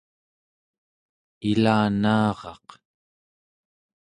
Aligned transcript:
ilanaaraq 1.49 2.67